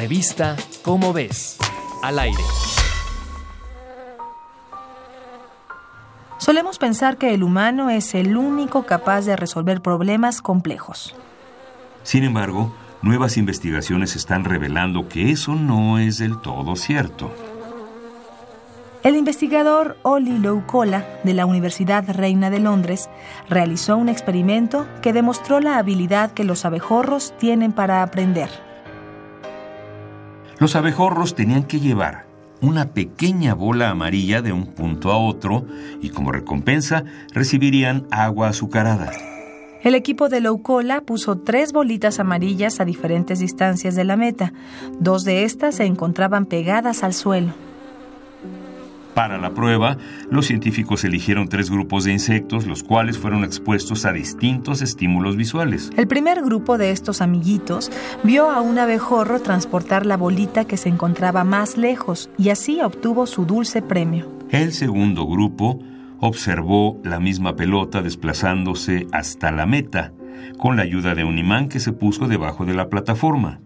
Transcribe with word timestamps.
Revista 0.00 0.56
Cómo 0.82 1.12
ves, 1.12 1.58
al 2.02 2.18
aire. 2.18 2.42
Solemos 6.38 6.78
pensar 6.78 7.18
que 7.18 7.34
el 7.34 7.42
humano 7.42 7.90
es 7.90 8.14
el 8.14 8.38
único 8.38 8.86
capaz 8.86 9.26
de 9.26 9.36
resolver 9.36 9.82
problemas 9.82 10.40
complejos. 10.40 11.14
Sin 12.02 12.24
embargo, 12.24 12.74
nuevas 13.02 13.36
investigaciones 13.36 14.16
están 14.16 14.44
revelando 14.44 15.06
que 15.06 15.32
eso 15.32 15.54
no 15.54 15.98
es 15.98 16.16
del 16.16 16.40
todo 16.40 16.76
cierto. 16.76 17.30
El 19.02 19.16
investigador 19.16 19.98
Oli 20.00 20.38
Loukola 20.38 21.04
de 21.24 21.34
la 21.34 21.44
Universidad 21.44 22.08
Reina 22.08 22.48
de 22.48 22.60
Londres 22.60 23.10
realizó 23.50 23.98
un 23.98 24.08
experimento 24.08 24.88
que 25.02 25.12
demostró 25.12 25.60
la 25.60 25.76
habilidad 25.76 26.30
que 26.30 26.44
los 26.44 26.64
abejorros 26.64 27.34
tienen 27.36 27.72
para 27.72 28.02
aprender. 28.02 28.69
Los 30.60 30.76
abejorros 30.76 31.34
tenían 31.34 31.64
que 31.64 31.80
llevar 31.80 32.26
una 32.60 32.92
pequeña 32.92 33.54
bola 33.54 33.88
amarilla 33.88 34.42
de 34.42 34.52
un 34.52 34.66
punto 34.66 35.10
a 35.10 35.16
otro 35.16 35.64
y 36.02 36.10
como 36.10 36.32
recompensa 36.32 37.04
recibirían 37.32 38.06
agua 38.10 38.48
azucarada. 38.48 39.10
El 39.82 39.94
equipo 39.94 40.28
de 40.28 40.42
Loukola 40.42 41.00
puso 41.00 41.38
tres 41.38 41.72
bolitas 41.72 42.20
amarillas 42.20 42.78
a 42.78 42.84
diferentes 42.84 43.38
distancias 43.38 43.94
de 43.94 44.04
la 44.04 44.16
meta. 44.16 44.52
Dos 44.98 45.24
de 45.24 45.44
estas 45.44 45.76
se 45.76 45.86
encontraban 45.86 46.44
pegadas 46.44 47.02
al 47.04 47.14
suelo. 47.14 47.54
Para 49.20 49.36
la 49.36 49.52
prueba, 49.52 49.98
los 50.30 50.46
científicos 50.46 51.04
eligieron 51.04 51.46
tres 51.46 51.70
grupos 51.70 52.04
de 52.04 52.12
insectos, 52.12 52.66
los 52.66 52.82
cuales 52.82 53.18
fueron 53.18 53.44
expuestos 53.44 54.06
a 54.06 54.12
distintos 54.12 54.80
estímulos 54.80 55.36
visuales. 55.36 55.90
El 55.98 56.08
primer 56.08 56.40
grupo 56.40 56.78
de 56.78 56.90
estos 56.90 57.20
amiguitos 57.20 57.92
vio 58.24 58.50
a 58.50 58.62
un 58.62 58.78
abejorro 58.78 59.42
transportar 59.42 60.06
la 60.06 60.16
bolita 60.16 60.64
que 60.64 60.78
se 60.78 60.88
encontraba 60.88 61.44
más 61.44 61.76
lejos 61.76 62.30
y 62.38 62.48
así 62.48 62.80
obtuvo 62.80 63.26
su 63.26 63.44
dulce 63.44 63.82
premio. 63.82 64.26
El 64.48 64.72
segundo 64.72 65.26
grupo 65.26 65.78
observó 66.20 66.98
la 67.04 67.20
misma 67.20 67.56
pelota 67.56 68.00
desplazándose 68.00 69.06
hasta 69.12 69.50
la 69.50 69.66
meta, 69.66 70.14
con 70.56 70.78
la 70.78 70.82
ayuda 70.82 71.14
de 71.14 71.24
un 71.24 71.36
imán 71.36 71.68
que 71.68 71.78
se 71.78 71.92
puso 71.92 72.26
debajo 72.26 72.64
de 72.64 72.72
la 72.72 72.88
plataforma 72.88 73.60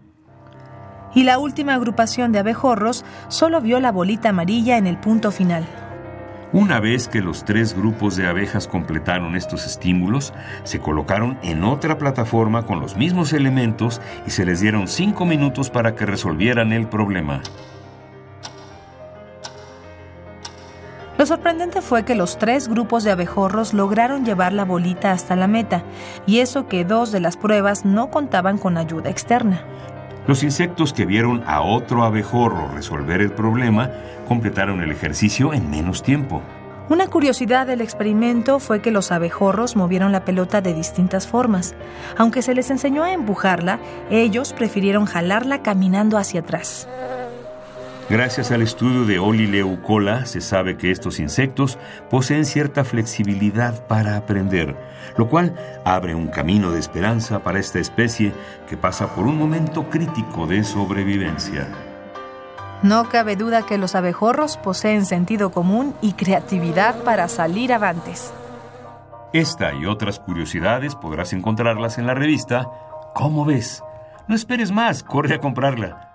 y 1.15 1.23
la 1.23 1.39
última 1.39 1.73
agrupación 1.73 2.31
de 2.31 2.39
abejorros 2.39 3.03
solo 3.29 3.61
vio 3.61 3.79
la 3.79 3.91
bolita 3.91 4.29
amarilla 4.29 4.77
en 4.77 4.85
el 4.85 4.97
punto 4.97 5.31
final. 5.31 5.65
Una 6.53 6.79
vez 6.79 7.07
que 7.07 7.21
los 7.21 7.43
tres 7.43 7.75
grupos 7.75 8.15
de 8.15 8.27
abejas 8.27 8.67
completaron 8.67 9.35
estos 9.35 9.65
estímulos, 9.65 10.33
se 10.63 10.79
colocaron 10.79 11.37
en 11.41 11.63
otra 11.63 11.97
plataforma 11.97 12.65
con 12.65 12.79
los 12.79 12.95
mismos 12.95 13.33
elementos 13.33 13.99
y 14.27 14.29
se 14.29 14.45
les 14.45 14.61
dieron 14.61 14.87
cinco 14.87 15.25
minutos 15.25 15.69
para 15.69 15.95
que 15.95 16.05
resolvieran 16.05 16.71
el 16.71 16.87
problema. 16.87 17.41
Lo 21.17 21.25
sorprendente 21.25 21.81
fue 21.81 22.03
que 22.03 22.13
los 22.13 22.37
tres 22.37 22.67
grupos 22.67 23.03
de 23.03 23.11
abejorros 23.11 23.73
lograron 23.73 24.25
llevar 24.25 24.53
la 24.53 24.65
bolita 24.65 25.11
hasta 25.11 25.35
la 25.35 25.47
meta, 25.47 25.83
y 26.25 26.39
eso 26.39 26.67
que 26.67 26.83
dos 26.83 27.11
de 27.11 27.21
las 27.21 27.37
pruebas 27.37 27.85
no 27.85 28.11
contaban 28.11 28.57
con 28.57 28.77
ayuda 28.77 29.09
externa. 29.09 29.61
Los 30.27 30.41
insectos 30.41 30.91
que 30.91 31.05
vieron 31.05 31.43
a 31.45 31.61
otro 31.61 32.03
abejorro 32.03 32.67
resolver 32.73 33.21
el 33.21 33.31
problema 33.31 33.91
completaron 34.27 34.81
el 34.81 34.91
ejercicio 34.91 35.53
en 35.53 35.69
menos 35.69 36.01
tiempo. 36.01 36.41
Una 36.89 37.07
curiosidad 37.07 37.65
del 37.65 37.81
experimento 37.81 38.59
fue 38.59 38.81
que 38.81 38.91
los 38.91 39.11
abejorros 39.11 39.75
movieron 39.75 40.11
la 40.11 40.25
pelota 40.25 40.61
de 40.61 40.73
distintas 40.73 41.27
formas. 41.27 41.75
Aunque 42.17 42.41
se 42.41 42.53
les 42.53 42.69
enseñó 42.69 43.03
a 43.03 43.13
empujarla, 43.13 43.79
ellos 44.11 44.53
prefirieron 44.53 45.05
jalarla 45.05 45.63
caminando 45.63 46.17
hacia 46.17 46.41
atrás. 46.41 46.87
Gracias 48.07 48.51
al 48.51 48.61
estudio 48.61 49.05
de 49.05 49.17
Oli 49.17 49.47
Leucola 49.47 50.27
se 50.27 50.39
sabe 50.39 50.77
que 50.77 50.91
estos 50.91 51.19
insectos 51.19 51.79
poseen 52.09 52.45
cierta 52.45 52.83
flexibilidad 52.83 53.87
para 53.87 54.15
aprender, 54.15 54.75
lo 55.17 55.27
cual 55.27 55.55
abre 55.85 56.13
un 56.13 56.27
camino 56.27 56.71
de 56.71 56.79
esperanza 56.79 57.39
para 57.39 57.57
esta 57.57 57.79
especie 57.79 58.31
que 58.69 58.77
pasa 58.77 59.15
por 59.15 59.25
un 59.25 59.39
momento 59.39 59.89
crítico 59.89 60.45
de 60.45 60.63
sobrevivencia. 60.63 61.67
No 62.83 63.09
cabe 63.09 63.35
duda 63.35 63.65
que 63.65 63.79
los 63.79 63.95
abejorros 63.95 64.57
poseen 64.57 65.07
sentido 65.07 65.51
común 65.51 65.95
y 66.01 66.13
creatividad 66.13 67.03
para 67.03 67.27
salir 67.27 67.73
avantes. 67.73 68.31
Esta 69.33 69.73
y 69.73 69.87
otras 69.87 70.19
curiosidades 70.19 70.93
podrás 70.93 71.33
encontrarlas 71.33 71.97
en 71.97 72.05
la 72.05 72.13
revista 72.13 72.69
¿Cómo 73.15 73.45
ves? 73.45 73.81
No 74.27 74.35
esperes 74.35 74.71
más, 74.71 75.01
corre 75.01 75.35
a 75.35 75.39
comprarla. 75.39 76.14